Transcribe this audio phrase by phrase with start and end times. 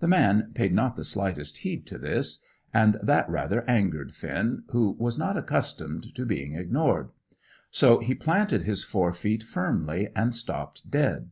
[0.00, 2.42] The man paid not the slightest heed to this,
[2.74, 7.08] and that rather angered Finn, who was not accustomed to being ignored;
[7.70, 11.30] so he planted his fore feet firmly, and stopped dead.